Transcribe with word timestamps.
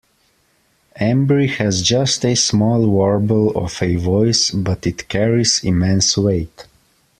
Embry 0.99 1.47
has 1.47 1.83
just 1.83 2.25
a 2.25 2.33
small 2.33 2.87
warble 2.87 3.51
of 3.55 3.83
a 3.83 3.97
voice, 3.97 4.49
but 4.49 4.87
it 4.87 5.07
carries 5.09 5.63
immense 5.63 6.17
weight. 6.17 6.65